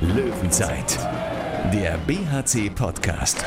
[0.00, 0.98] Löwenzeit,
[1.72, 3.44] der BHC-Podcast.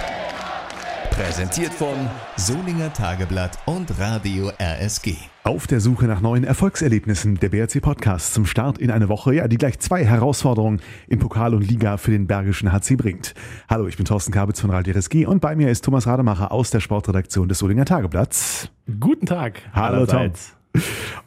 [1.11, 1.95] Präsentiert von
[2.37, 5.15] Solinger Tageblatt und Radio RSG.
[5.43, 9.47] Auf der Suche nach neuen Erfolgserlebnissen der BRC Podcast zum Start in eine Woche, ja,
[9.47, 13.33] die gleich zwei Herausforderungen in Pokal und Liga für den Bergischen HC bringt.
[13.69, 16.71] Hallo, ich bin Thorsten Kabitz von Radio RSG und bei mir ist Thomas Rademacher aus
[16.71, 18.69] der Sportredaktion des Solinger Tageblatts.
[18.99, 19.61] Guten Tag.
[19.73, 20.49] Hallo allerseits.
[20.49, 20.54] Tom.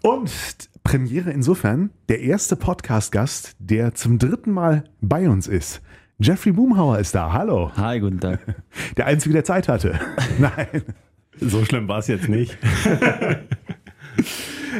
[0.03, 0.30] Und
[0.85, 5.83] Premiere insofern, der erste Podcast-Gast, der zum dritten Mal bei uns ist.
[6.19, 7.33] Jeffrey Boomhauer ist da.
[7.33, 7.71] Hallo.
[7.77, 8.41] Hi, guten Tag.
[8.97, 10.01] Der Einzige, der Zeit hatte.
[10.38, 10.83] Nein.
[11.38, 12.59] So schlimm war es jetzt nicht.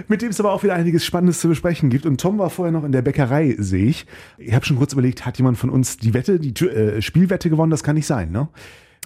[0.09, 2.07] Mit dem es aber auch wieder einiges Spannendes zu besprechen gibt.
[2.07, 4.07] Und Tom war vorher noch in der Bäckerei, sehe ich.
[4.37, 7.71] Ich habe schon kurz überlegt, hat jemand von uns die Wette, die äh, Spielwette gewonnen?
[7.71, 8.49] Das kann nicht sein, ne?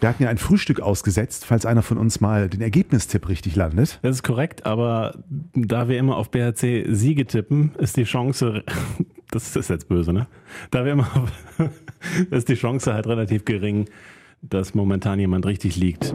[0.03, 4.01] Wir hatten ja ein Frühstück ausgesetzt, falls einer von uns mal den Ergebnistipp richtig landet.
[4.03, 5.23] Das ist korrekt, aber
[5.55, 8.65] da wir immer auf BHC Siege tippen, ist die Chance,
[9.31, 10.27] das ist jetzt böse, ne?
[10.73, 11.31] Da wir immer, auf,
[12.33, 13.89] ist die Chance halt relativ gering,
[14.41, 16.13] dass momentan jemand richtig liegt.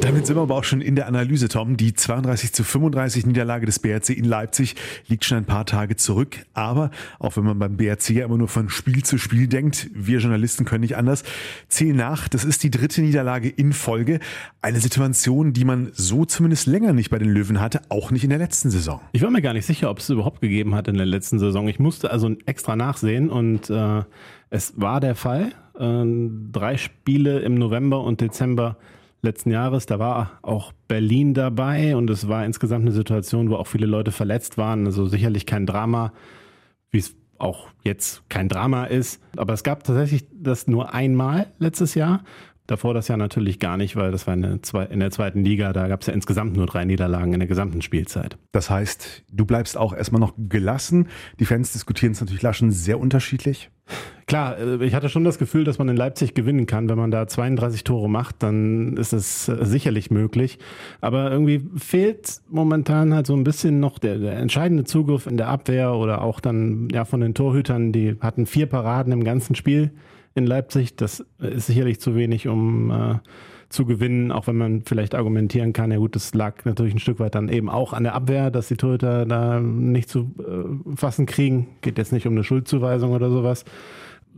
[0.00, 1.76] Damit sind wir aber auch schon in der Analyse, Tom.
[1.76, 4.76] Die 32 zu 35 Niederlage des BRC in Leipzig
[5.08, 6.46] liegt schon ein paar Tage zurück.
[6.54, 10.20] Aber auch wenn man beim BRC ja immer nur von Spiel zu Spiel denkt, wir
[10.20, 11.24] Journalisten können nicht anders.
[11.68, 14.20] Zähl nach, das ist die dritte Niederlage in Folge.
[14.62, 18.30] Eine Situation, die man so zumindest länger nicht bei den Löwen hatte, auch nicht in
[18.30, 19.00] der letzten Saison.
[19.12, 21.66] Ich war mir gar nicht sicher, ob es überhaupt gegeben hat in der letzten Saison.
[21.68, 24.02] Ich musste also extra nachsehen und äh,
[24.50, 25.52] es war der Fall.
[25.78, 26.04] Äh,
[26.52, 28.76] drei Spiele im November und Dezember
[29.22, 29.86] letzten Jahres.
[29.86, 34.12] Da war auch Berlin dabei und es war insgesamt eine Situation, wo auch viele Leute
[34.12, 34.86] verletzt waren.
[34.86, 36.12] Also sicherlich kein Drama,
[36.90, 39.22] wie es auch jetzt kein Drama ist.
[39.36, 42.24] Aber es gab tatsächlich das nur einmal letztes Jahr.
[42.68, 45.72] Davor das Jahr natürlich gar nicht, weil das war in der, in der zweiten Liga.
[45.72, 48.36] Da gab es ja insgesamt nur drei Niederlagen in der gesamten Spielzeit.
[48.52, 51.08] Das heißt, du bleibst auch erstmal noch gelassen.
[51.40, 53.70] Die Fans diskutieren es natürlich Laschen sehr unterschiedlich.
[54.26, 56.90] Klar, äh, ich hatte schon das Gefühl, dass man in Leipzig gewinnen kann.
[56.90, 60.58] Wenn man da 32 Tore macht, dann ist es äh, sicherlich möglich.
[61.00, 65.48] Aber irgendwie fehlt momentan halt so ein bisschen noch der, der, entscheidende Zugriff in der
[65.48, 67.92] Abwehr oder auch dann ja von den Torhütern.
[67.92, 69.92] Die hatten vier Paraden im ganzen Spiel
[70.34, 70.96] in Leipzig.
[70.96, 73.14] Das ist sicherlich zu wenig, um äh,
[73.68, 77.20] zu gewinnen, auch wenn man vielleicht argumentieren kann, ja gut, das lag natürlich ein Stück
[77.20, 81.26] weit dann eben auch an der Abwehr, dass die Torhüter da nicht zu äh, fassen
[81.26, 81.68] kriegen.
[81.82, 83.64] Geht jetzt nicht um eine Schuldzuweisung oder sowas.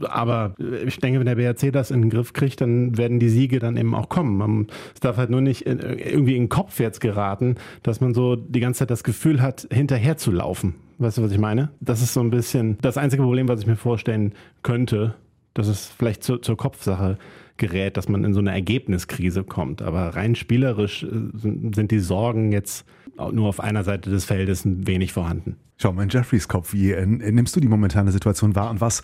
[0.03, 0.55] Aber
[0.87, 3.77] ich denke, wenn der BRC das in den Griff kriegt, dann werden die Siege dann
[3.77, 4.69] eben auch kommen.
[4.95, 8.35] Es darf halt nur nicht in, irgendwie in den Kopf jetzt geraten, dass man so
[8.35, 10.77] die ganze Zeit das Gefühl hat, hinterher zu laufen.
[10.99, 11.71] Weißt du, was ich meine?
[11.81, 15.15] Das ist so ein bisschen das einzige Problem, was ich mir vorstellen könnte,
[15.55, 17.19] dass es vielleicht zu, zur Kopfsache
[17.57, 19.83] gerät, dass man in so eine Ergebniskrise kommt.
[19.83, 22.87] Aber rein spielerisch äh, sind die Sorgen jetzt
[23.33, 25.57] nur auf einer Seite des Feldes ein wenig vorhanden.
[25.77, 29.03] Schau mal in Jeffreys Kopf, wie äh, nimmst du die momentane Situation wahr und was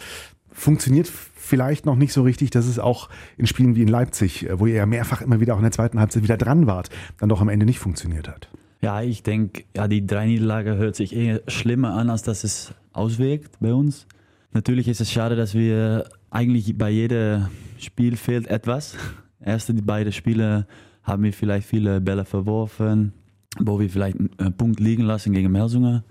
[0.50, 4.58] funktioniert vielleicht noch nicht so richtig, dass es auch in Spielen wie in Leipzig, äh,
[4.58, 7.28] wo ihr ja mehrfach immer wieder auch in der zweiten Halbzeit wieder dran wart, dann
[7.28, 8.48] doch am Ende nicht funktioniert hat?
[8.80, 12.74] Ja, ich denke, ja, die drei Niederlage hört sich eher schlimmer an, als dass es
[12.92, 14.06] auswirkt bei uns.
[14.52, 17.48] Natürlich ist es schade, dass wir eigentlich bei jedem
[17.78, 18.96] Spiel fehlt etwas.
[19.40, 20.66] Erste die beiden Spiele
[21.02, 23.12] haben wir vielleicht viele Bälle verworfen,
[23.58, 26.02] wo wir vielleicht einen Punkt liegen lassen gegen Melsungen.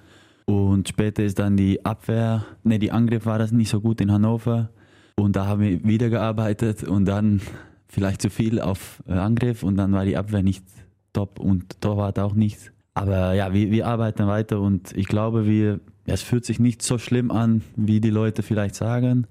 [0.46, 4.12] Und später ist dann die Abwehr, ne, die Angriff war das nicht so gut in
[4.12, 4.70] Hannover.
[5.18, 7.42] Und da haben wir wieder gearbeitet und dann
[7.88, 10.66] vielleicht zu viel auf äh, Angriff und dann war die Abwehr nicht
[11.14, 12.72] top und Torwart auch nicht.
[12.94, 16.98] Aber ja, wir, wir arbeiten weiter und ich glaube, wir, es fühlt sich nicht so
[16.98, 19.28] schlimm an, wie die Leute vielleicht sagen.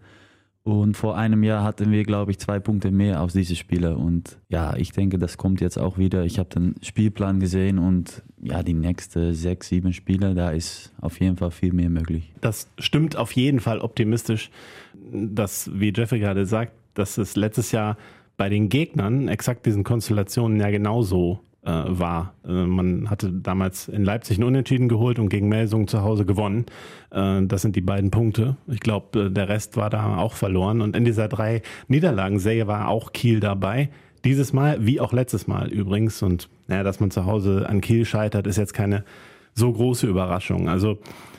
[0.65, 3.97] Und vor einem Jahr hatten wir, glaube ich, zwei Punkte mehr aus diesen Spielen.
[3.97, 6.25] Und ja, ich denke, das kommt jetzt auch wieder.
[6.25, 11.21] Ich habe den Spielplan gesehen und ja, die nächsten sechs, sieben Spiele, da ist auf
[11.21, 12.33] jeden Fall viel mehr möglich.
[12.41, 14.51] Das stimmt auf jeden Fall optimistisch,
[15.13, 17.99] dass, wie Jeffrey gerade sagt, dass es letztes Jahr
[18.39, 22.35] bei den Gegnern exakt diesen Konstellationen ja genauso äh, war.
[22.47, 26.67] Äh, man hatte damals in Leipzig einen Unentschieden geholt und gegen Melsungen zu Hause gewonnen.
[27.11, 28.57] Äh, das sind die beiden Punkte.
[28.67, 30.81] Ich glaube, äh, der Rest war da auch verloren.
[30.81, 33.91] Und in dieser drei Niederlagenserie war auch Kiel dabei.
[34.25, 36.23] Dieses Mal, wie auch letztes Mal übrigens.
[36.23, 39.05] Und naja, dass man zu Hause an Kiel scheitert, ist jetzt keine
[39.55, 40.69] so große Überraschung.
[40.69, 40.99] Also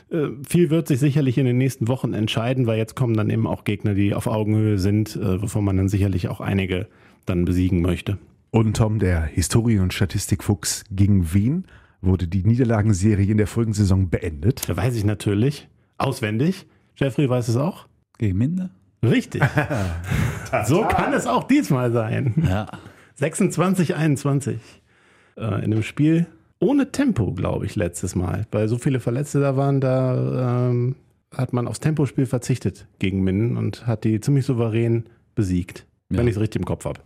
[0.09, 3.47] äh, viel wird sich sicherlich in den nächsten Wochen entscheiden, weil jetzt kommen dann eben
[3.47, 6.87] auch Gegner, die auf Augenhöhe sind, äh, wovon man dann sicherlich auch einige
[7.25, 8.17] dann besiegen möchte.
[8.51, 11.65] Und Tom, der Historien- und Statistikfuchs, gegen wen
[12.01, 14.67] wurde die Niederlagenserie in der Folgensaison beendet?
[14.69, 15.67] Da weiß ich natürlich.
[15.97, 16.65] Auswendig.
[16.95, 17.87] Jeffrey weiß es auch.
[18.17, 18.69] Gegen Minder?
[19.03, 19.43] Richtig.
[20.65, 22.33] so kann es auch diesmal sein.
[22.47, 22.67] Ja.
[23.15, 24.59] 26, 21.
[25.37, 26.27] Äh, in einem Spiel
[26.59, 28.47] ohne Tempo, glaube ich, letztes Mal.
[28.51, 30.95] Weil so viele Verletzte da waren, da ähm,
[31.35, 35.05] hat man aufs Tempospiel verzichtet gegen Minden und hat die ziemlich souverän
[35.35, 36.19] besiegt, Ja.
[36.19, 37.01] wenn ich es richtig im Kopf habe.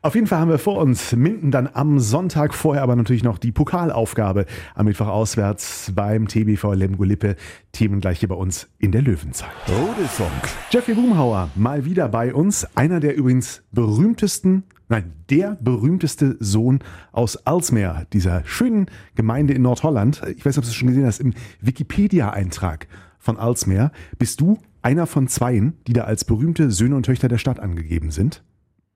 [0.00, 3.36] Auf jeden Fall haben wir vor uns Minden dann am Sonntag, vorher aber natürlich noch
[3.36, 4.46] die Pokalaufgabe
[4.76, 7.34] am Mittwoch auswärts beim TBV Lemgo-Lippe.
[7.72, 9.50] Themen gleich hier bei uns in der Löwenzeit.
[9.68, 10.30] Rudelfunk.
[10.70, 12.64] Jeffrey Boomhauer mal wieder bei uns.
[12.76, 16.78] Einer der übrigens berühmtesten, nein, der berühmteste Sohn
[17.10, 18.86] aus Alsmeer, dieser schönen
[19.16, 20.22] Gemeinde in Nordholland.
[20.36, 22.86] Ich weiß nicht, ob du es schon gesehen hast, im Wikipedia-Eintrag
[23.18, 27.38] von Alsmeer bist du einer von zweien, die da als berühmte Söhne und Töchter der
[27.38, 28.44] Stadt angegeben sind.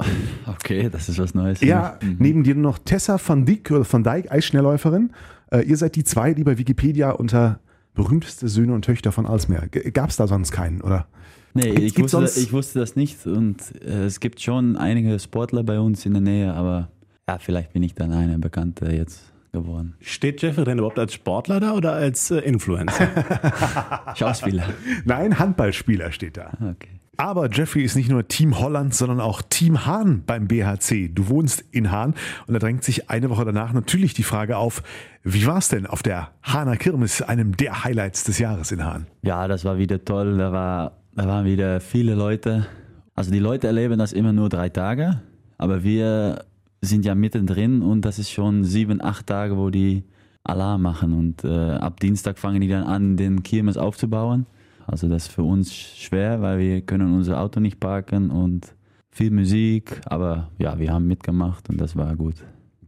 [0.47, 1.61] Okay, das ist was Neues.
[1.61, 1.99] Ja.
[2.03, 2.17] Mhm.
[2.19, 5.13] neben dir noch Tessa van Dijk oder van Dijk, Eisschnellläuferin.
[5.51, 7.61] Äh, ihr seid die zwei, die bei Wikipedia unter
[7.95, 9.69] berühmteste Söhne und Töchter von Alsmeer.
[9.69, 11.07] Gab es da sonst keinen, oder?
[11.55, 15.63] Nee, ich, wusste, sonst- ich wusste das nicht und äh, es gibt schon einige Sportler
[15.63, 16.89] bei uns in der Nähe, aber
[17.29, 19.21] ja, vielleicht bin ich dann eine Bekannte jetzt
[19.53, 19.93] geworden.
[20.01, 23.07] Steht Jeffrey denn überhaupt als Sportler da oder als äh, Influencer?
[24.17, 24.65] Schauspieler.
[25.05, 26.53] Nein, Handballspieler steht da.
[26.55, 26.89] Okay.
[27.19, 31.11] Aber Jeffrey ist nicht nur Team Holland, sondern auch Team Hahn beim BHC.
[31.13, 32.15] Du wohnst in Hahn
[32.47, 34.83] und da drängt sich eine Woche danach natürlich die Frage auf,
[35.23, 39.07] wie war es denn auf der Hahner Kirmes, einem der Highlights des Jahres in Hahn?
[39.23, 40.39] Ja, das war wieder toll.
[40.39, 42.67] Da, war, da waren wieder viele Leute.
[43.15, 45.21] Also die Leute erleben das immer nur drei Tage,
[45.59, 46.47] aber wir
[46.81, 50.03] sind ja mittendrin und das ist schon sieben, acht Tage, wo die
[50.45, 51.13] Alarm machen.
[51.13, 54.47] Und äh, ab Dienstag fangen die dann an, den Kirmes aufzubauen.
[54.87, 58.75] Also das ist für uns schwer, weil wir können unser Auto nicht parken und
[59.11, 60.01] viel Musik.
[60.07, 62.37] Aber ja, wir haben mitgemacht und das war gut.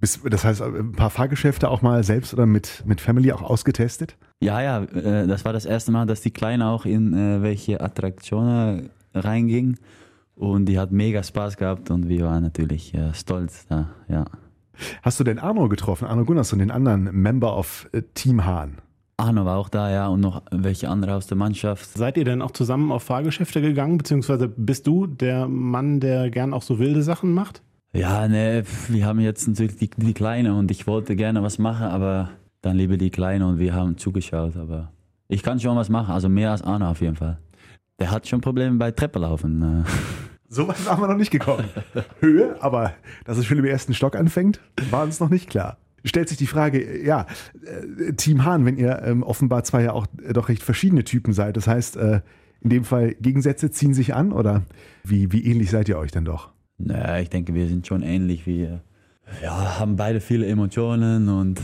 [0.01, 4.17] Das heißt, ein paar Fahrgeschäfte auch mal selbst oder mit, mit Family auch ausgetestet?
[4.41, 7.81] Ja, ja, äh, das war das erste Mal, dass die Kleine auch in äh, welche
[7.81, 9.79] Attraktionen reinging.
[10.35, 14.25] Und die hat mega Spaß gehabt und wir waren natürlich äh, stolz da, ja.
[15.03, 18.79] Hast du denn Arno getroffen, Arno Gunnarsson, den anderen Member of Team Hahn?
[19.17, 21.97] Arno war auch da, ja, und noch welche andere aus der Mannschaft.
[21.97, 26.53] Seid ihr denn auch zusammen auf Fahrgeschäfte gegangen, beziehungsweise bist du der Mann, der gern
[26.53, 27.63] auch so wilde Sachen macht?
[27.93, 31.87] Ja, ne, wir haben jetzt natürlich die, die Kleine und ich wollte gerne was machen,
[31.87, 32.31] aber
[32.61, 34.57] dann lieber die Kleine und wir haben zugeschaut.
[34.57, 34.91] Aber
[35.29, 37.39] ich kann schon was machen, also mehr als Arno auf jeden Fall.
[38.01, 39.83] Der hat schon Probleme bei Treppenlaufen.
[39.85, 39.89] äh.
[40.47, 41.65] So weit waren wir noch nicht gekommen.
[42.21, 42.93] Höhe, aber
[43.25, 44.61] dass es schon im ersten Stock anfängt,
[44.91, 45.79] war uns noch nicht klar.
[46.05, 47.27] Stellt sich die Frage, ja,
[47.65, 51.33] äh, Team Hahn, wenn ihr ähm, offenbar zwei ja auch äh, doch recht verschiedene Typen
[51.33, 52.21] seid, das heißt, äh,
[52.61, 54.63] in dem Fall Gegensätze ziehen sich an oder
[55.05, 56.51] wie, wie ähnlich seid ihr euch denn doch?
[56.79, 58.47] Naja, ich denke, wir sind schon ähnlich.
[58.47, 58.83] Wir
[59.43, 61.61] ja, haben beide viele Emotionen und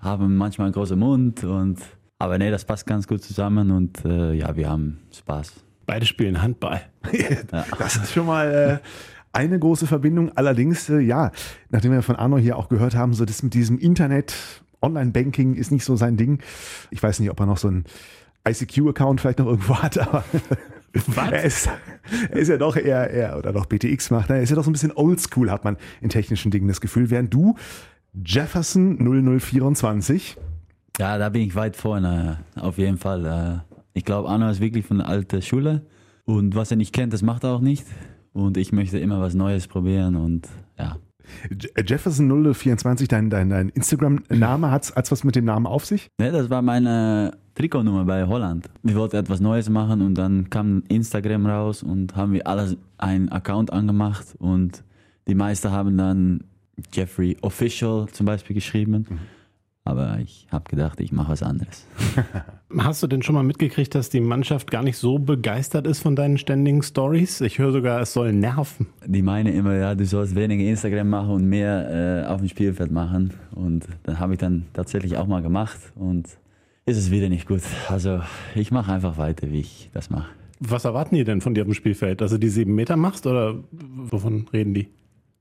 [0.00, 1.44] haben manchmal einen großen Mund.
[1.44, 1.80] Und,
[2.18, 5.52] aber nee, das passt ganz gut zusammen und äh, ja, wir haben Spaß.
[5.86, 6.82] Beide spielen Handball.
[7.78, 8.86] Das ist schon mal äh,
[9.32, 10.30] eine große Verbindung.
[10.36, 11.30] Allerdings, äh, ja,
[11.70, 14.34] nachdem wir von Arno hier auch gehört haben, so das mit diesem Internet,
[14.82, 16.40] Online-Banking ist nicht so sein Ding.
[16.90, 17.84] Ich weiß nicht, ob er noch so einen
[18.48, 20.24] ICQ-Account vielleicht noch irgendwo hat, aber
[21.16, 21.68] er, ist,
[22.30, 24.30] er ist ja doch eher, eher oder doch BTX macht.
[24.30, 27.10] Er ist ja doch so ein bisschen oldschool, hat man in technischen Dingen das Gefühl.
[27.10, 27.56] Während du
[28.24, 30.36] Jefferson 0024
[30.98, 33.26] Ja, da bin ich weit vorne, auf jeden Fall.
[33.26, 35.82] Äh, Ich glaube, Arno ist wirklich von der alten Schule
[36.24, 37.86] und was er nicht kennt, das macht er auch nicht.
[38.32, 40.48] Und ich möchte immer was Neues probieren und
[40.78, 40.96] ja.
[41.50, 46.08] J- Jefferson 0024, dein, dein, dein Instagram-Name, hat es was mit dem Namen auf sich?
[46.20, 48.68] Ne, das war meine Trikotnummer bei Holland.
[48.82, 53.28] Wir wollten etwas Neues machen und dann kam Instagram raus und haben wir alles einen
[53.30, 54.82] Account angemacht und
[55.28, 56.44] die meisten haben dann
[56.92, 59.06] Jeffrey Official zum Beispiel geschrieben.
[59.90, 61.84] Aber ich habe gedacht, ich mache was anderes.
[62.78, 66.14] Hast du denn schon mal mitgekriegt, dass die Mannschaft gar nicht so begeistert ist von
[66.14, 67.40] deinen ständigen Stories?
[67.40, 68.86] Ich höre sogar, es soll nerven.
[69.04, 72.92] Die meinen immer, ja, du sollst weniger Instagram machen und mehr äh, auf dem Spielfeld
[72.92, 73.32] machen.
[73.50, 76.28] Und dann habe ich dann tatsächlich auch mal gemacht und
[76.86, 77.62] ist es wieder nicht gut.
[77.88, 78.20] Also
[78.54, 80.30] ich mache einfach weiter, wie ich das mache.
[80.60, 82.20] Was erwarten die denn von dir auf dem Spielfeld?
[82.20, 84.88] Dass du die sieben Meter machst oder wovon reden die?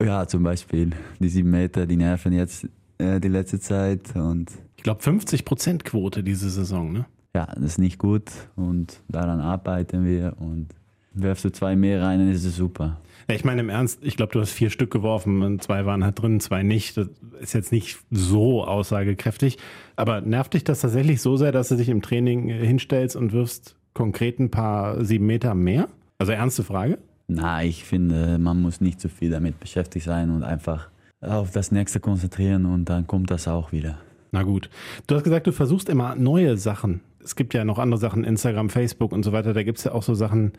[0.02, 2.68] Ja, zum Beispiel die sieben Meter, die nerven jetzt
[3.00, 7.06] äh, die letzte Zeit und Ich glaube 50 Prozent Quote diese Saison, ne?
[7.36, 10.68] ja, das ist nicht gut und daran arbeiten wir und
[11.14, 13.00] werfst du zwei mehr rein, dann ist es super.
[13.28, 16.04] Ja, ich meine im Ernst, ich glaube, du hast vier Stück geworfen und zwei waren
[16.04, 16.98] halt drin, zwei nicht.
[16.98, 19.58] Das ist jetzt nicht so aussagekräftig.
[19.96, 23.32] Aber nervt dich das tatsächlich so sehr, dass du dich im Training äh, hinstellst und
[23.32, 25.90] wirfst konkret ein paar sieben Meter mehr?
[26.18, 26.98] Also ernste Frage?
[27.28, 30.90] Na, ich finde, man muss nicht zu viel damit beschäftigt sein und einfach
[31.22, 33.98] auf das nächste konzentrieren und dann kommt das auch wieder.
[34.32, 34.70] Na gut.
[35.08, 37.02] Du hast gesagt, du versuchst immer neue Sachen.
[37.24, 39.54] Es gibt ja noch andere Sachen, Instagram, Facebook und so weiter.
[39.54, 40.54] Da gibt es ja auch so Sachen,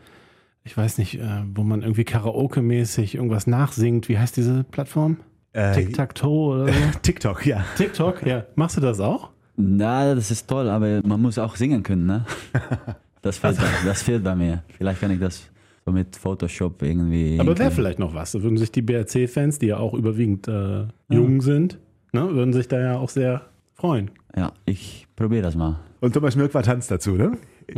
[0.63, 4.09] ich weiß nicht, äh, wo man irgendwie Karaoke-mäßig irgendwas nachsingt.
[4.09, 5.17] Wie heißt diese Plattform?
[5.53, 6.79] Äh, Tic-Tac-Toe oder so?
[7.01, 7.65] TikTok, ja.
[7.77, 8.45] TikTok, ja.
[8.55, 9.31] Machst du das auch?
[9.57, 12.25] Na, das ist toll, aber man muss auch singen können, ne?
[13.23, 14.63] Das fehlt, bei, das fehlt bei mir.
[14.77, 15.47] Vielleicht kann ich das
[15.85, 17.39] so mit Photoshop irgendwie.
[17.39, 18.31] Aber wäre vielleicht noch was.
[18.31, 21.79] Da würden sich die BRC-Fans, die ja auch überwiegend äh, jung sind,
[22.13, 23.41] ne, würden sich da ja auch sehr
[23.73, 24.11] freuen.
[24.35, 25.79] Ja, ich probiere das mal.
[25.99, 27.37] Und Thomas Mirk war tanzt dazu, ne?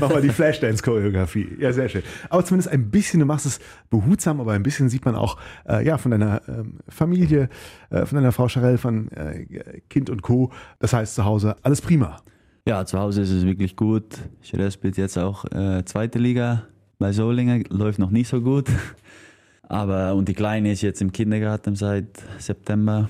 [0.00, 1.56] Mach mal die Flashdance-Choreografie.
[1.58, 2.02] Ja, sehr schön.
[2.30, 3.58] Aber zumindest ein bisschen, du machst es
[3.90, 7.48] behutsam, aber ein bisschen sieht man auch äh, ja, von deiner ähm, Familie,
[7.90, 10.50] äh, von deiner Frau Charelle, von äh, Kind und Co.
[10.78, 12.16] Das heißt zu Hause alles prima.
[12.66, 14.18] Ja, zu Hause ist es wirklich gut.
[14.40, 16.64] Scherer spielt jetzt auch äh, zweite Liga
[16.98, 18.68] bei Solingen, läuft noch nicht so gut.
[19.62, 23.08] Aber und die Kleine ist jetzt im Kindergarten seit September.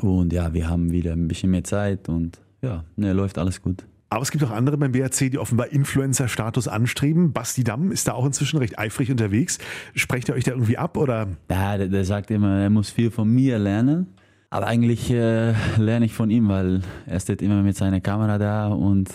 [0.00, 3.84] Und ja, wir haben wieder ein bisschen mehr Zeit und ja, ne, läuft alles gut.
[4.10, 7.32] Aber es gibt auch andere beim BRC, die offenbar Influencer-Status anstreben.
[7.32, 9.58] Basti Damm ist da auch inzwischen recht eifrig unterwegs.
[9.94, 11.28] Sprecht ihr euch da irgendwie ab oder?
[11.50, 14.06] Ja, der, der sagt immer, er muss viel von mir lernen.
[14.50, 18.68] Aber eigentlich äh, lerne ich von ihm, weil er steht immer mit seiner Kamera da
[18.68, 19.10] und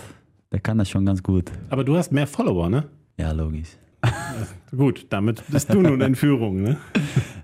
[0.51, 1.51] der kann das schon ganz gut.
[1.69, 2.83] Aber du hast mehr Follower, ne?
[3.17, 3.69] Ja, logisch.
[4.75, 6.77] Gut, damit bist du nun in Führung, ne?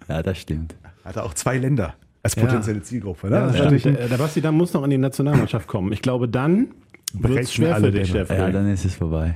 [0.07, 0.75] Ja, das stimmt.
[1.05, 2.45] Hat er auch zwei Länder als Ja.
[2.45, 3.29] potenzielle Zielgruppe.
[3.29, 3.35] Ne?
[3.35, 5.91] Ja, Das natürlich ein- Der, der Basti dann muss noch in die Nationalmannschaft kommen.
[5.93, 6.69] Ich glaube, dann
[7.13, 8.09] wird es schwer alle für dich.
[8.09, 8.29] Chef.
[8.29, 9.35] Ja, dann ist es vorbei.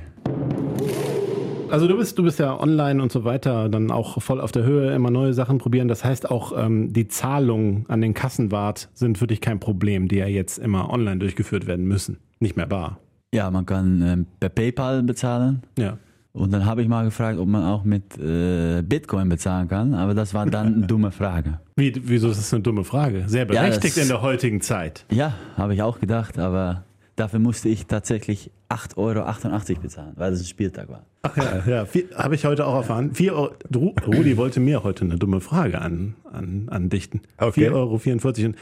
[1.70, 4.62] Also du bist, du bist ja online und so weiter, dann auch voll auf der
[4.64, 5.88] Höhe, immer neue Sachen probieren.
[5.88, 10.16] Das heißt auch, ähm, die Zahlungen an den Kassenwart sind für dich kein Problem, die
[10.16, 12.18] ja jetzt immer online durchgeführt werden müssen.
[12.38, 12.98] Nicht mehr bar.
[13.32, 15.62] Ja, man kann ähm, per PayPal bezahlen.
[15.76, 15.98] Ja.
[16.36, 19.94] Und dann habe ich mal gefragt, ob man auch mit äh, Bitcoin bezahlen kann.
[19.94, 21.60] Aber das war dann eine dumme Frage.
[21.76, 23.22] Wie, wieso ist das eine dumme Frage?
[23.28, 25.06] Sehr Ja, berechtigt das- in der heutigen Zeit.
[25.12, 26.36] Ja, habe ich auch gedacht.
[26.40, 26.82] Aber
[27.14, 31.06] dafür musste ich tatsächlich 8,88 Euro bezahlen, weil es ein Spieltag war.
[31.22, 31.86] Ach ja, ja
[32.16, 33.14] habe ich heute auch erfahren.
[33.14, 37.20] Vier Euro, Ru- Rudi wollte mir heute eine dumme Frage an, an, andichten.
[37.38, 37.68] Okay.
[37.70, 38.54] 4,44 Euro.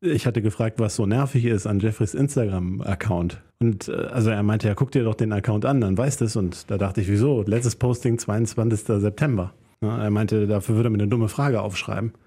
[0.00, 3.42] Ich hatte gefragt, was so nervig ist an Jeffreys Instagram-Account.
[3.60, 6.36] Und äh, also er meinte, ja, guck dir doch den Account an, dann weißt es.
[6.36, 7.42] Und da dachte ich, wieso?
[7.46, 9.00] Letztes Posting 22.
[9.00, 9.54] September.
[9.80, 12.12] Er meinte, dafür würde er mir eine dumme Frage aufschreiben.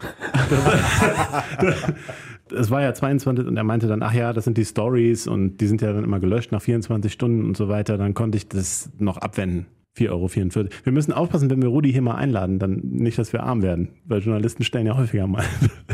[2.52, 5.58] Es war ja 22 und er meinte dann, ach ja, das sind die Stories und
[5.62, 7.98] die sind ja dann immer gelöscht nach 24 Stunden und so weiter.
[7.98, 9.68] Dann konnte ich das noch abwenden.
[9.98, 10.70] 4,44 Euro.
[10.84, 13.90] Wir müssen aufpassen, wenn wir Rudi hier mal einladen, dann nicht, dass wir arm werden.
[14.06, 15.44] Weil Journalisten stellen ja häufiger mal.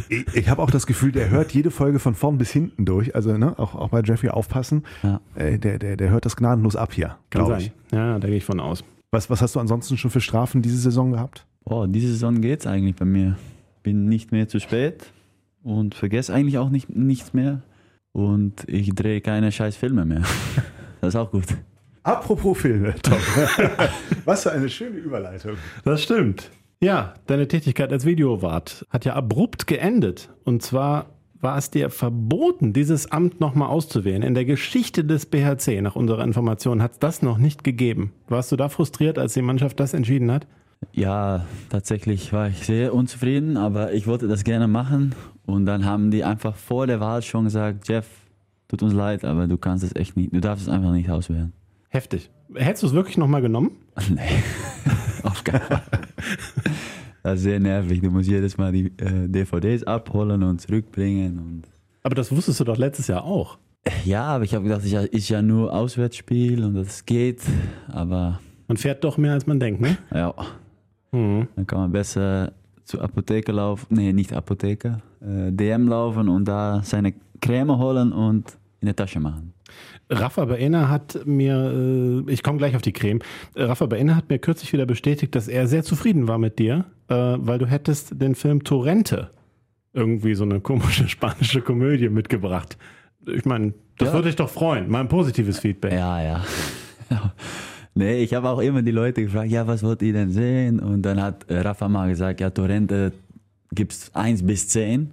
[0.09, 3.15] Ich, ich habe auch das Gefühl, der hört jede Folge von vorn bis hinten durch.
[3.15, 4.83] Also ne, auch, auch bei Jeffrey aufpassen.
[5.01, 5.21] Ja.
[5.33, 7.71] Äh, der, der, der hört das gnadenlos ab hier, glaube ich.
[7.91, 8.83] Ja, da gehe ich von aus.
[9.11, 11.45] Was, was hast du ansonsten schon für Strafen diese Saison gehabt?
[11.63, 13.37] Oh, diese Saison geht's eigentlich bei mir.
[13.81, 15.11] Bin nicht mehr zu spät
[15.63, 17.61] und vergesse eigentlich auch nicht, nichts mehr.
[18.11, 20.23] Und ich drehe keine scheiß Filme mehr.
[21.01, 21.45] Das ist auch gut.
[22.05, 23.17] Apropos Filme, Tom.
[24.25, 25.53] was für eine schöne Überleitung.
[25.83, 26.51] Das stimmt.
[26.79, 30.29] Ja, deine Tätigkeit als Videowart hat ja abrupt geendet.
[30.43, 31.07] Und zwar
[31.41, 34.21] war es dir verboten, dieses Amt nochmal auszuwählen.
[34.21, 38.13] In der Geschichte des BHC, nach unserer Information, hat es das noch nicht gegeben.
[38.27, 40.45] Warst du da frustriert, als die Mannschaft das entschieden hat?
[40.91, 45.15] Ja, tatsächlich war ich sehr unzufrieden, aber ich wollte das gerne machen.
[45.47, 48.05] Und dann haben die einfach vor der Wahl schon gesagt, Jeff,
[48.67, 51.51] tut uns leid, aber du kannst es echt nicht, du darfst es einfach nicht auswählen.
[51.95, 52.29] Heftig.
[52.53, 53.71] Hättest du es wirklich nochmal genommen?
[54.09, 54.43] Nee,
[55.23, 55.81] auf keinen Fall.
[57.23, 58.01] Das ist sehr nervig.
[58.01, 61.39] Du musst jedes Mal die äh, DVDs abholen und zurückbringen.
[61.39, 61.63] Und
[62.03, 63.57] Aber das wusstest du doch letztes Jahr auch.
[64.03, 67.41] ja, aber ich habe gedacht, es ist ja- ist ja nur Auswärtsspiel und das geht.
[67.87, 69.97] Aber Man fährt doch mehr, als man denkt, ne?
[70.13, 70.33] ja,
[71.13, 71.47] Mhm.
[71.55, 72.51] dann kann man besser
[72.83, 73.87] zur Apotheke laufen.
[73.95, 75.01] Nee, nicht Apotheke.
[75.21, 79.53] Äh, DM laufen und da seine Creme holen und in der Tasche machen.
[80.09, 83.19] Rafa Baena hat mir, äh, ich komme gleich auf die Creme,
[83.55, 87.15] Rafa Baena hat mir kürzlich wieder bestätigt, dass er sehr zufrieden war mit dir, äh,
[87.15, 89.31] weil du hättest den Film Torrente,
[89.93, 92.77] irgendwie so eine komische spanische Komödie mitgebracht.
[93.25, 94.13] Ich meine, das Ja.
[94.13, 95.93] würde dich doch freuen, mal ein positives Feedback.
[95.93, 96.43] Ja, ja.
[97.95, 100.79] nee, ich habe auch immer die Leute gefragt, ja, was wollt ihr denn sehen?
[100.79, 103.13] Und dann hat äh, Rafa mal gesagt, ja, Torrente
[103.71, 105.11] gibt's 1 bis 10.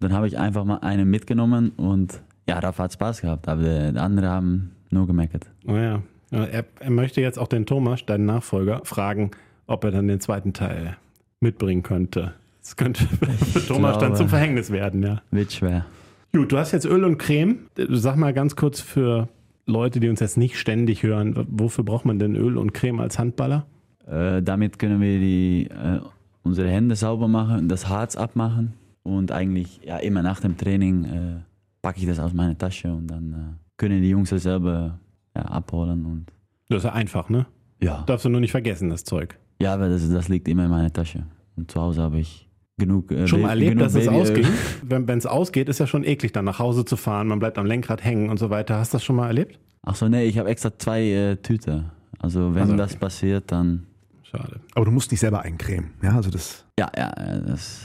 [0.00, 2.22] Dann habe ich einfach mal einen mitgenommen und
[2.54, 5.46] ja, Rafa hat Spaß gehabt, aber anderen haben nur gemeckert.
[5.66, 6.02] Oh ja.
[6.30, 9.32] Er, er möchte jetzt auch den Thomas, deinen Nachfolger, fragen,
[9.66, 10.96] ob er dann den zweiten Teil
[11.40, 12.32] mitbringen könnte.
[12.62, 15.20] Das könnte für Thomas dann glaube- zum Verhängnis werden, ja.
[15.30, 15.84] Wird schwer.
[16.32, 17.66] Gut, du hast jetzt Öl und Creme.
[17.90, 19.28] Sag mal ganz kurz für
[19.66, 23.18] Leute, die uns jetzt nicht ständig hören, wofür braucht man denn Öl und Creme als
[23.18, 23.66] Handballer?
[24.06, 26.00] Äh, damit können wir die, äh,
[26.42, 31.42] unsere Hände sauber machen, das Harz abmachen und eigentlich ja, immer nach dem Training äh,
[31.82, 33.36] packe ich das aus meiner Tasche und dann äh,
[33.76, 34.98] können die Jungs das selber
[35.36, 36.26] ja, abholen und
[36.68, 37.46] Das ist ja einfach, ne?
[37.80, 38.02] ja.
[38.06, 39.38] Darfst du nur nicht vergessen, das Zeug.
[39.60, 41.24] Ja, aber das, das liegt immer in meiner Tasche.
[41.56, 42.48] Und zu Hause habe ich
[42.78, 43.10] genug.
[43.12, 44.20] Äh, Schon mal erlebt, dass es Babyöl.
[44.22, 44.46] ausging?
[44.82, 47.28] Wenn es ausgeht, ist ja schon eklig, dann nach Hause zu fahren.
[47.28, 48.78] Man bleibt am Lenkrad hängen und so weiter.
[48.78, 49.58] Hast du das schon mal erlebt?
[49.82, 51.90] Ach so, nee, ich habe extra zwei äh, Tüten.
[52.18, 53.86] Also wenn Also, das passiert, dann
[54.22, 54.60] Schade.
[54.74, 55.90] Aber du musst nicht selber eincremen.
[56.02, 56.64] Ja, also das.
[56.78, 57.10] ja, ja,
[57.46, 57.82] das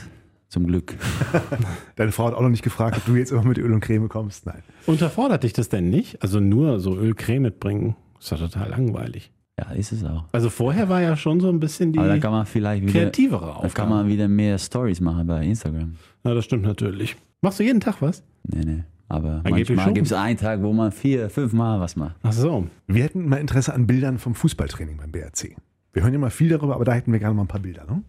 [0.48, 0.94] zum Glück.
[1.96, 4.08] Deine Frau hat auch noch nicht gefragt, ob du jetzt immer mit Öl und Creme
[4.08, 4.46] kommst.
[4.46, 4.62] Nein.
[4.86, 6.22] Unterfordert dich das denn nicht?
[6.22, 9.30] Also nur so Ölcreme mitbringen, ist doch total langweilig.
[9.58, 10.24] Ja, ist es auch.
[10.32, 12.92] Also vorher war ja schon so ein bisschen die Aber da kann man vielleicht wieder,
[12.92, 13.74] kreativere da Aufgabe.
[13.74, 15.96] kann man wieder mehr Stories machen bei Instagram.
[16.24, 17.16] Ja, das stimmt natürlich.
[17.42, 18.22] Machst du jeden Tag was?
[18.44, 18.84] Nee, nee.
[19.08, 19.94] Aber Angeblich manchmal schon.
[19.94, 22.14] gibt es einen Tag, wo man vier, fünf Mal was macht.
[22.22, 22.66] Ach so.
[22.86, 25.56] Wir hätten mal Interesse an Bildern vom Fußballtraining beim BRC.
[25.92, 27.84] Wir hören ja mal viel darüber, aber da hätten wir gerne mal ein paar Bilder.
[27.86, 28.02] Ne?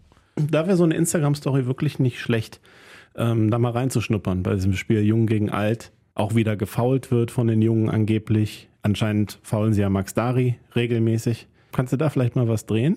[0.50, 2.60] Da wäre so eine Instagram-Story wirklich nicht schlecht,
[3.16, 5.92] ähm, da mal reinzuschnuppern bei diesem Spiel Jung gegen Alt.
[6.14, 8.68] Auch wieder gefault wird von den Jungen angeblich.
[8.82, 11.46] Anscheinend faulen sie ja Max Dari regelmäßig.
[11.72, 12.96] Kannst du da vielleicht mal was drehen?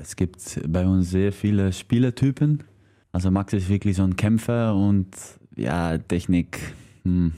[0.00, 2.64] Es gibt bei uns sehr viele Spielertypen.
[3.12, 5.08] Also Max ist wirklich so ein Kämpfer und
[5.56, 6.58] ja, Technik
[7.04, 7.32] hm,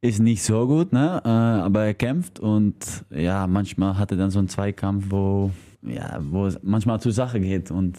[0.00, 1.20] ist nicht so gut, ne?
[1.24, 2.74] Äh, aber er kämpft und
[3.10, 5.50] ja, manchmal hat er dann so einen Zweikampf, wo,
[5.82, 7.98] ja, wo es manchmal zur Sache geht und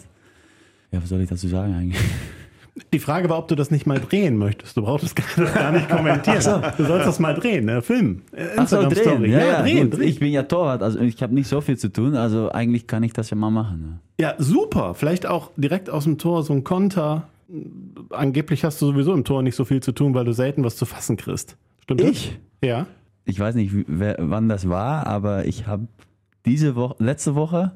[0.94, 2.00] ja, was soll ich dazu sagen eigentlich?
[2.92, 4.76] Die Frage war, ob du das nicht mal drehen möchtest.
[4.76, 5.14] Du brauchst das
[5.54, 6.62] gar nicht kommentieren.
[6.76, 7.82] Du sollst das mal drehen, ne?
[7.82, 8.22] Film.
[8.56, 8.90] Ach so, drehen.
[8.90, 9.30] Instagram-Story.
[9.30, 10.00] Ja, ja, drehen, gut.
[10.00, 10.08] drehen.
[10.08, 13.04] Ich bin ja Torwart, also ich habe nicht so viel zu tun, also eigentlich kann
[13.04, 13.80] ich das ja mal machen.
[13.80, 13.98] Ne?
[14.20, 14.94] Ja, super.
[14.94, 17.28] Vielleicht auch direkt aus dem Tor so ein Konter.
[18.10, 20.74] Angeblich hast du sowieso im Tor nicht so viel zu tun, weil du selten was
[20.74, 21.56] zu fassen kriegst.
[21.82, 22.38] Stimmt Ich?
[22.60, 22.68] das?
[22.68, 22.86] Ja.
[23.24, 25.86] ich weiß nicht, wer, wann das war, aber ich habe
[26.44, 27.70] diese Woche, letzte Woche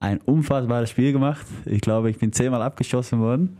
[0.00, 1.46] ein unfassbares Spiel gemacht.
[1.64, 3.56] Ich glaube, ich bin zehnmal abgeschossen worden.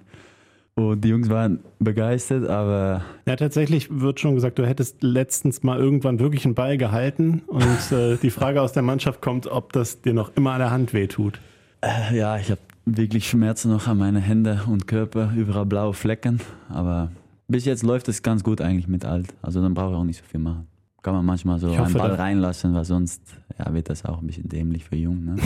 [0.74, 5.78] Und die Jungs waren begeistert, aber Ja, tatsächlich wird schon gesagt, du hättest letztens mal
[5.78, 10.02] irgendwann wirklich einen Ball gehalten und äh, die Frage aus der Mannschaft kommt, ob das
[10.02, 11.40] dir noch immer an der Hand wehtut.
[11.80, 16.40] äh, ja, ich habe wirklich Schmerzen noch an meine Hände und Körper, überall blaue Flecken.
[16.68, 17.10] Aber
[17.48, 19.28] bis jetzt läuft es ganz gut eigentlich mit alt.
[19.40, 20.66] Also dann brauche ich auch nicht so viel machen.
[21.06, 23.22] Kann man manchmal so hoffe, einen Ball reinlassen, weil sonst
[23.56, 25.24] ja, wird das auch ein bisschen dämlich für Jung.
[25.24, 25.36] Ne?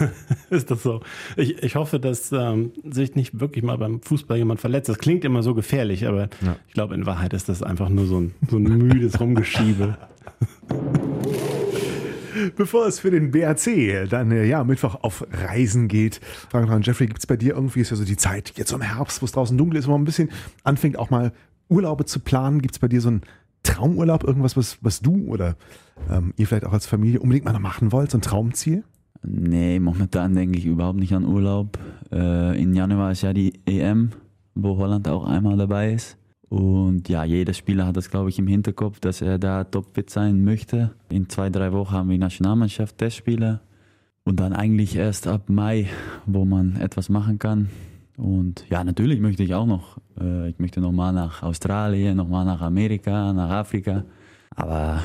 [0.50, 1.00] Ist das so?
[1.36, 4.88] Ich, ich hoffe, dass ähm, sich nicht wirklich mal beim Fußball jemand verletzt.
[4.88, 6.28] Das klingt immer so gefährlich, aber
[6.66, 9.96] ich glaube, in Wahrheit ist das einfach nur so ein, so ein müdes Rumgeschiebe.
[12.56, 16.82] Bevor es für den BRC dann äh, ja Mittwoch auf Reisen geht, fragen wir an
[16.82, 19.26] Jeffrey, gibt es bei dir irgendwie, ist ja so die Zeit jetzt im Herbst, wo
[19.26, 20.30] es draußen dunkel ist, wo man ein bisschen
[20.64, 21.30] anfängt auch mal
[21.68, 22.60] Urlaube zu planen.
[22.60, 23.22] Gibt es bei dir so einen
[23.66, 25.56] Traumurlaub, irgendwas, was, was du oder
[26.10, 28.84] ähm, ihr vielleicht auch als Familie unbedingt mal noch machen wollt, so ein Traumziel?
[29.22, 31.78] Nee, momentan denke ich überhaupt nicht an Urlaub.
[32.12, 34.12] Äh, in Januar ist ja die EM,
[34.54, 36.16] wo Holland auch einmal dabei ist.
[36.48, 40.44] Und ja, jeder Spieler hat das, glaube ich, im Hinterkopf, dass er da topfit sein
[40.44, 40.94] möchte.
[41.08, 43.60] In zwei, drei Wochen haben wir Nationalmannschaft Testspiele.
[44.24, 45.86] Und dann eigentlich erst ab Mai,
[46.24, 47.68] wo man etwas machen kann.
[48.16, 49.98] Und ja, natürlich möchte ich auch noch.
[50.18, 54.04] Äh, ich möchte nochmal nach Australien, nochmal nach Amerika, nach Afrika.
[54.54, 55.02] Aber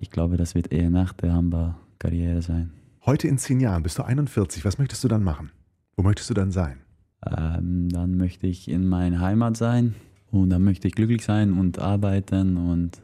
[0.00, 2.72] ich glaube, das wird eher nach der Handballkarriere sein.
[3.04, 4.64] Heute in zehn Jahren bist du 41.
[4.64, 5.50] Was möchtest du dann machen?
[5.96, 6.78] Wo möchtest du dann sein?
[7.26, 9.94] Ähm, dann möchte ich in meiner Heimat sein
[10.30, 13.02] und dann möchte ich glücklich sein und arbeiten und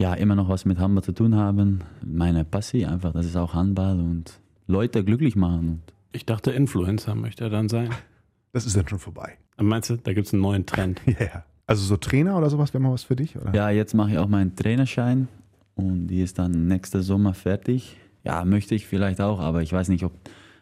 [0.00, 1.80] ja, immer noch was mit Handball zu tun haben.
[2.04, 5.68] Meine Passie einfach, das ist auch Handball und Leute glücklich machen.
[5.68, 5.80] Und
[6.12, 7.90] Ich dachte, Influencer möchte er dann sein.
[8.54, 9.36] Das ist dann schon vorbei.
[9.60, 11.00] Meinst du, da gibt es einen neuen Trend?
[11.06, 11.44] Ja, ja.
[11.66, 13.36] Also so Trainer oder sowas wäre mal was für dich?
[13.36, 13.52] Oder?
[13.54, 15.28] ja, jetzt mache ich auch meinen Trainerschein
[15.74, 17.96] und die ist dann nächsten Sommer fertig.
[18.22, 20.12] Ja, möchte ich vielleicht auch, aber ich weiß nicht, ob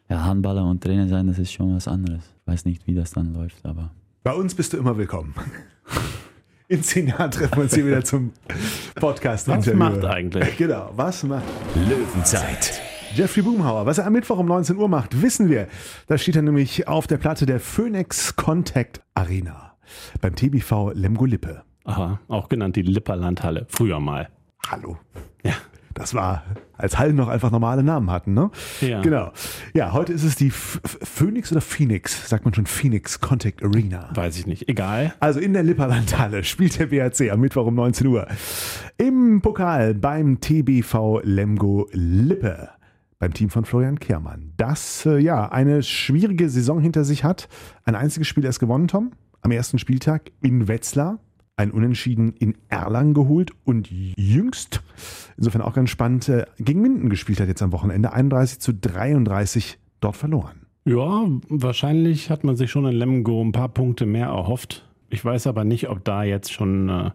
[0.08, 2.22] ja, Handballer und Trainer sein, das ist schon was anderes.
[2.40, 3.90] Ich weiß nicht, wie das dann läuft, aber
[4.22, 5.34] Bei uns bist du immer willkommen.
[6.68, 8.32] In zehn Jahren treffen wir uns hier wieder zum
[8.94, 9.48] Podcast.
[9.48, 10.56] Was macht eigentlich?
[10.56, 12.80] Genau, was macht Löwenzeit.
[13.14, 13.84] Jeffrey Boomhauer?
[13.84, 15.68] Was er am Mittwoch um 19 Uhr macht, wissen wir.
[16.06, 19.74] Da steht er nämlich auf der Platte der Phoenix Contact Arena
[20.22, 21.62] beim TBV Lemgo Lippe.
[21.84, 23.66] Aha, auch genannt die Lipperlandhalle.
[23.68, 24.30] Früher mal.
[24.70, 24.96] Hallo.
[25.44, 25.52] Ja.
[25.94, 26.42] Das war,
[26.78, 28.50] als Hallen noch einfach normale Namen hatten, ne?
[28.80, 29.02] Ja.
[29.02, 29.30] Genau.
[29.74, 32.30] Ja, heute ist es die F Phoenix oder Phoenix?
[32.30, 34.08] Sagt man schon Phoenix Contact Arena.
[34.14, 34.70] Weiß ich nicht.
[34.70, 35.12] Egal.
[35.20, 38.26] Also in der Lipperlandhalle spielt der BRC am Mittwoch um 19 Uhr.
[38.96, 42.70] Im Pokal beim TBV Lemgo Lippe.
[43.22, 44.52] Beim Team von Florian Kehrmann.
[44.56, 47.48] Das äh, ja eine schwierige Saison hinter sich hat.
[47.84, 49.12] Ein einziges Spiel erst gewonnen, Tom.
[49.42, 51.20] Am ersten Spieltag in Wetzlar.
[51.54, 54.82] Ein Unentschieden in Erlangen geholt und jüngst,
[55.36, 58.12] insofern auch ganz spannend, äh, gegen Minden gespielt hat jetzt am Wochenende.
[58.12, 60.66] 31 zu 33 dort verloren.
[60.84, 64.90] Ja, wahrscheinlich hat man sich schon in Lemgo ein paar Punkte mehr erhofft.
[65.10, 67.10] Ich weiß aber nicht, ob da jetzt schon äh,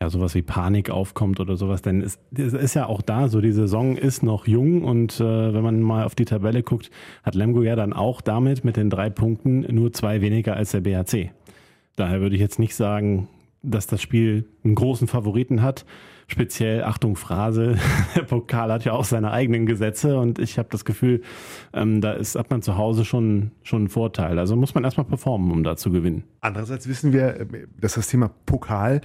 [0.00, 3.40] ja, sowas wie Panik aufkommt oder sowas, denn es, es ist ja auch da so,
[3.40, 6.90] die Saison ist noch jung und äh, wenn man mal auf die Tabelle guckt,
[7.24, 10.82] hat Lemgo ja dann auch damit mit den drei Punkten nur zwei weniger als der
[10.82, 11.32] BHC.
[11.96, 13.28] Daher würde ich jetzt nicht sagen,
[13.62, 15.84] dass das Spiel einen großen Favoriten hat.
[16.28, 17.76] speziell, Achtung, Phrase,
[18.14, 21.22] der Pokal hat ja auch seine eigenen Gesetze und ich habe das Gefühl,
[21.72, 24.38] ähm, da ist, hat man zu Hause schon, schon einen Vorteil.
[24.38, 26.22] Also muss man erstmal performen, um da zu gewinnen.
[26.40, 27.46] Andererseits wissen wir,
[27.80, 29.00] dass das Thema Pokal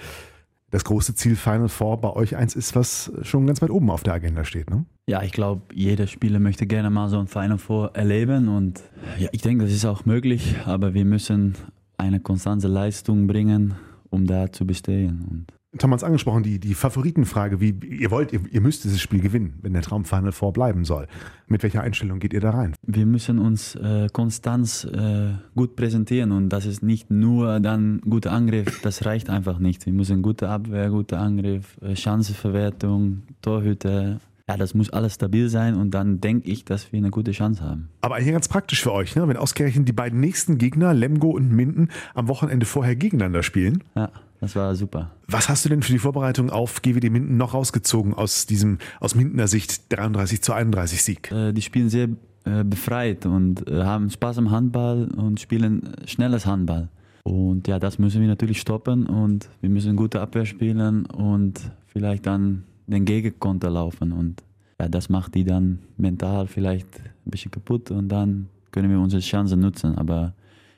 [0.73, 4.01] das große Ziel Final Four bei euch eins ist, was schon ganz weit oben auf
[4.01, 4.71] der Agenda steht.
[4.71, 4.85] Ne?
[5.07, 8.81] Ja, ich glaube, jeder Spieler möchte gerne mal so ein Final Four erleben und
[9.19, 11.53] ja, ich denke, das ist auch möglich, aber wir müssen
[11.97, 13.75] eine konstante Leistung bringen,
[14.09, 15.23] um da zu bestehen.
[15.29, 15.45] Und
[15.77, 19.73] Thomas angesprochen, die, die Favoritenfrage, wie ihr wollt, ihr, ihr, müsst dieses Spiel gewinnen, wenn
[19.73, 21.07] der Traum Final Four bleiben soll.
[21.47, 22.75] Mit welcher Einstellung geht ihr da rein?
[22.85, 28.31] Wir müssen uns äh, konstant äh, gut präsentieren und das ist nicht nur dann guter
[28.31, 29.85] Angriff, das reicht einfach nicht.
[29.85, 35.75] Wir müssen gute Abwehr, guter Angriff, äh, Chanceverwertung, Torhüter, ja, das muss alles stabil sein
[35.75, 37.89] und dann denke ich, dass wir eine gute Chance haben.
[38.01, 39.27] Aber hier ganz praktisch für euch, ne?
[39.27, 43.83] wenn ausgerechnet die beiden nächsten Gegner, Lemgo und Minden, am Wochenende vorher gegeneinander spielen.
[43.95, 44.11] Ja,
[44.43, 45.11] das war super.
[45.27, 49.15] Was hast du denn für die Vorbereitung auf GWD Minden noch rausgezogen aus diesem, aus
[49.15, 51.31] Mindener Sicht 33 zu 31 Sieg?
[51.31, 52.09] Äh, die spielen sehr
[52.43, 56.89] äh, befreit und äh, haben Spaß am Handball und spielen schnelles Handball.
[57.23, 62.25] Und ja, das müssen wir natürlich stoppen und wir müssen gute Abwehr spielen und vielleicht
[62.25, 64.11] dann den Gegenkonter laufen.
[64.11, 64.43] Und
[64.77, 69.21] ja, das macht die dann mental vielleicht ein bisschen kaputt und dann können wir unsere
[69.21, 69.97] Chancen nutzen.
[69.97, 70.33] Aber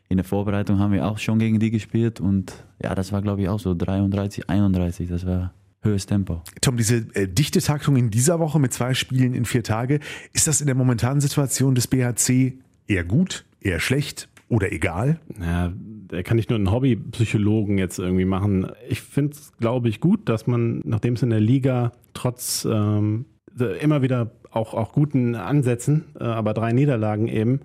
[0.08, 3.41] in der Vorbereitung haben wir auch schon gegen die gespielt und ja, das war glaube
[3.41, 5.10] ich auch so 33, 31.
[5.10, 6.41] Das war höchstes Tempo.
[6.62, 10.00] Tom, diese äh, dichte Taktung in dieser Woche mit zwei Spielen in vier Tage,
[10.34, 15.20] ist das in der momentanen Situation des BHC eher gut, eher schlecht oder egal?
[15.39, 15.72] Ja,
[16.08, 18.68] da kann ich nur einen Hobbypsychologen jetzt irgendwie machen.
[18.89, 23.26] Ich finde es, glaube ich, gut, dass man, nachdem es in der Liga trotz ähm,
[23.80, 27.62] immer wieder auch, auch guten Ansätzen, äh, aber drei Niederlagen eben,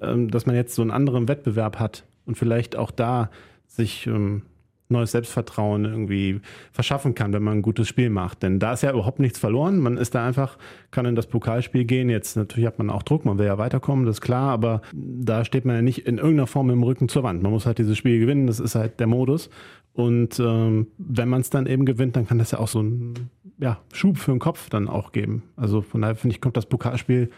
[0.00, 3.30] dass man jetzt so einen anderen Wettbewerb hat und vielleicht auch da
[3.66, 4.42] sich ähm,
[4.90, 6.40] neues Selbstvertrauen irgendwie
[6.72, 8.42] verschaffen kann, wenn man ein gutes Spiel macht.
[8.42, 9.78] Denn da ist ja überhaupt nichts verloren.
[9.78, 10.56] Man ist da einfach,
[10.90, 12.08] kann in das Pokalspiel gehen.
[12.08, 15.44] Jetzt natürlich hat man auch Druck, man will ja weiterkommen, das ist klar, aber da
[15.44, 17.42] steht man ja nicht in irgendeiner Form im Rücken zur Wand.
[17.42, 19.50] Man muss halt dieses Spiel gewinnen, das ist halt der Modus.
[19.92, 23.30] Und ähm, wenn man es dann eben gewinnt, dann kann das ja auch so einen
[23.58, 25.42] ja, Schub für den Kopf dann auch geben.
[25.56, 27.30] Also von daher finde ich, kommt das Pokalspiel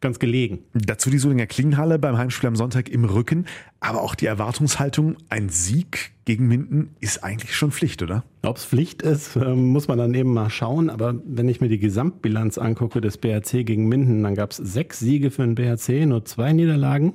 [0.00, 0.60] ganz gelegen.
[0.74, 3.46] Dazu die Solinger Klingenhalle beim Heimspiel am Sonntag im Rücken.
[3.80, 8.24] Aber auch die Erwartungshaltung, ein Sieg gegen Minden ist eigentlich schon Pflicht, oder?
[8.42, 10.90] Ob es Pflicht ist, ähm, muss man dann eben mal schauen.
[10.90, 14.98] Aber wenn ich mir die Gesamtbilanz angucke des BRC gegen Minden, dann gab es sechs
[14.98, 17.14] Siege für den BRC, nur zwei Niederlagen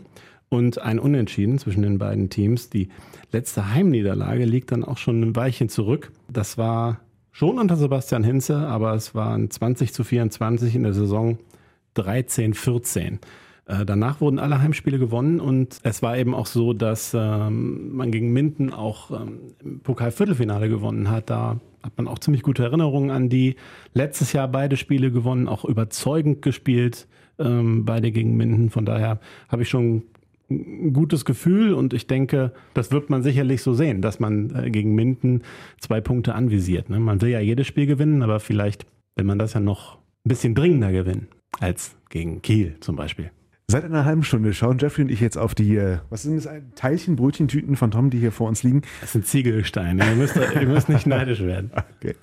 [0.49, 2.69] und ein Unentschieden zwischen den beiden Teams.
[2.69, 2.89] Die
[3.31, 6.11] letzte Heimniederlage liegt dann auch schon ein Weilchen zurück.
[6.29, 6.99] Das war
[7.31, 11.39] schon unter Sebastian Hinze, aber es waren 20 zu 24 in der Saison
[11.93, 13.19] 13, 14.
[13.65, 18.12] Äh, danach wurden alle Heimspiele gewonnen und es war eben auch so, dass ähm, man
[18.12, 21.29] gegen Minden auch ähm, im Pokal-Viertelfinale gewonnen hat.
[21.29, 23.56] Da hat man auch ziemlich gute Erinnerungen an die.
[23.93, 27.08] Letztes Jahr beide Spiele gewonnen, auch überzeugend gespielt,
[27.39, 28.69] ähm, beide gegen Minden.
[28.69, 30.03] Von daher habe ich schon
[30.49, 34.71] ein gutes Gefühl und ich denke, das wird man sicherlich so sehen, dass man äh,
[34.71, 35.41] gegen Minden
[35.79, 36.89] zwei Punkte anvisiert.
[36.89, 36.99] Ne?
[36.99, 40.53] Man will ja jedes Spiel gewinnen, aber vielleicht will man das ja noch ein bisschen
[40.53, 41.27] dringender gewinnen
[41.59, 43.31] als gegen Kiel zum Beispiel.
[43.67, 46.47] Seit einer halben Stunde schauen Jeffrey und ich jetzt auf die, äh, was sind das,
[46.75, 48.81] Teilchen, Brötchentüten von Tom, die hier vor uns liegen.
[49.01, 51.71] Das sind Ziegelsteine, ihr müsst, ihr müsst nicht neidisch werden.
[52.03, 52.15] Okay.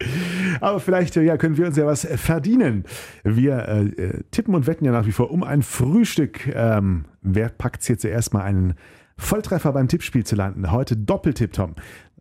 [0.60, 2.84] Aber vielleicht äh, ja, können wir uns ja was verdienen.
[3.24, 6.46] Wir äh, tippen und wetten ja nach wie vor um ein Frühstück.
[6.54, 8.74] Ähm, wer packt es hier zuerst mal einen
[9.16, 10.70] Volltreffer beim Tippspiel zu landen?
[10.70, 11.76] Heute Doppeltipp, Tom.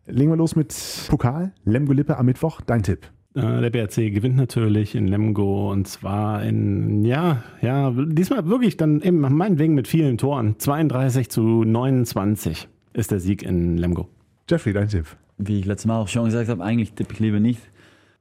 [0.06, 0.74] Legen wir los mit
[1.08, 2.62] Pokal, Lemgo Lippe am Mittwoch.
[2.62, 3.10] Dein Tipp.
[3.34, 9.00] Äh, der BRC gewinnt natürlich in Lemgo und zwar in, ja, ja, diesmal wirklich dann
[9.02, 10.58] eben meinetwegen mit vielen Toren.
[10.58, 14.08] 32 zu 29 ist der Sieg in Lemgo.
[14.48, 15.06] Jeffrey, dein Tipp.
[15.38, 17.60] Wie ich letztes Mal auch schon gesagt habe, eigentlich tippe ich lieber nicht.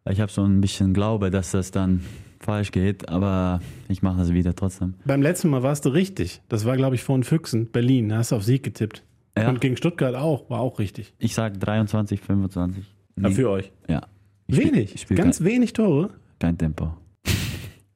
[0.10, 2.02] Ich habe so ein bisschen Glaube, dass das dann
[2.39, 4.93] falsch geht, aber ich mache das wieder trotzdem.
[5.06, 6.41] Beim letzten Mal warst du richtig.
[6.50, 8.10] Das war, glaube ich, vor den Füchsen, Berlin.
[8.10, 9.04] Da hast du auf Sieg getippt.
[9.38, 9.50] Ja.
[9.50, 11.13] Und gegen Stuttgart auch, war auch richtig.
[11.17, 12.84] Ich sage 23, 25.
[13.15, 13.32] Nee.
[13.32, 13.72] für euch?
[13.88, 14.02] Ja.
[14.50, 16.10] Ich wenig, spiel, ganz kein, wenig Tore.
[16.40, 16.98] Kein Tempo.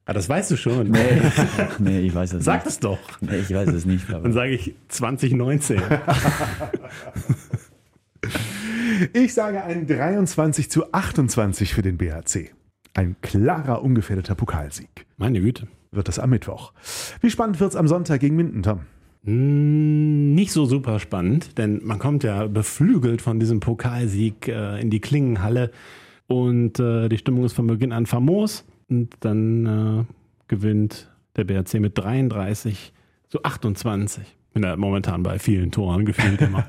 [0.06, 0.90] Ah, das weißt du schon.
[0.90, 1.20] Nee,
[1.78, 2.74] nee ich weiß es Sag nicht.
[2.74, 2.98] es doch.
[3.20, 4.08] Nee, ich weiß es nicht.
[4.08, 5.80] Dann sage ich 2019.
[9.14, 12.50] ich sage ein 23 zu 28 für den BHC.
[12.92, 15.06] Ein klarer, ungefährdeter Pokalsieg.
[15.16, 15.66] Meine Güte.
[15.90, 16.72] Wird das am Mittwoch.
[17.20, 18.80] Wie spannend wird es am Sonntag gegen Minden, Tom?
[19.24, 24.90] Hm, nicht so super spannend, denn man kommt ja beflügelt von diesem Pokalsieg äh, in
[24.90, 25.70] die Klingenhalle.
[26.26, 28.64] Und äh, die Stimmung ist von Beginn an famos.
[28.88, 30.04] Und dann äh,
[30.48, 32.92] gewinnt der BRC mit 33
[33.28, 34.24] zu 28.
[34.52, 36.64] Bin da momentan bei vielen Toren gefühlt immer.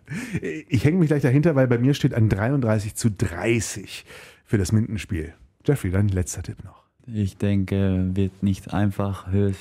[0.68, 4.04] ich hänge mich gleich dahinter, weil bei mir steht ein 33 zu 30
[4.44, 5.34] für das Mindenspiel.
[5.64, 6.84] Jeffrey, dein letzter Tipp noch.
[7.06, 9.56] Ich denke, wird nicht einfach höheres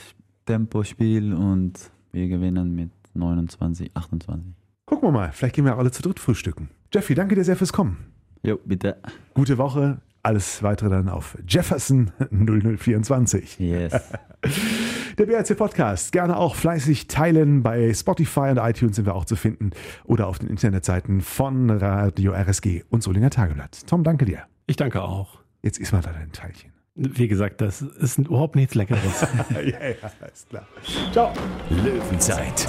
[0.45, 4.53] Tempospiel und wir gewinnen mit 29, 28.
[4.85, 6.69] Gucken wir mal, vielleicht gehen wir alle zu dritt frühstücken.
[6.91, 7.97] Jeffrey, danke dir sehr fürs Kommen.
[8.43, 8.97] Jo, bitte.
[9.33, 9.99] Gute Woche.
[10.21, 13.59] Alles weitere dann auf Jefferson 0024.
[13.59, 13.93] Yes.
[15.17, 16.11] Der BRC Podcast.
[16.11, 17.63] Gerne auch fleißig teilen.
[17.63, 19.71] Bei Spotify und iTunes sind wir auch zu finden.
[20.05, 23.87] Oder auf den Internetseiten von Radio RSG und Solinger Tageblatt.
[23.87, 24.43] Tom, danke dir.
[24.67, 25.39] Ich danke auch.
[25.61, 26.71] Jetzt isst mal da dein Teilchen.
[26.95, 29.25] Wie gesagt, das ist überhaupt nichts Leckeres.
[29.51, 30.67] ja, ja, ist klar.
[31.13, 31.31] Ciao.
[31.69, 32.67] Löwenzeit,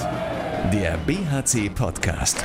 [0.72, 2.44] der BHC-Podcast.